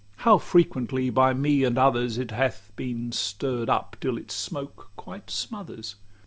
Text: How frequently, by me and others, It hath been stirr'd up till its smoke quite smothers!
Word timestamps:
How 0.25 0.39
frequently, 0.39 1.11
by 1.11 1.35
me 1.35 1.63
and 1.63 1.77
others, 1.77 2.17
It 2.17 2.31
hath 2.31 2.71
been 2.75 3.11
stirr'd 3.11 3.69
up 3.69 3.95
till 4.01 4.17
its 4.17 4.33
smoke 4.33 4.89
quite 4.97 5.29
smothers! 5.29 5.95